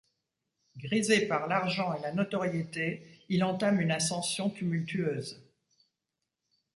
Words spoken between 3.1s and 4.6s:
il entame une ascension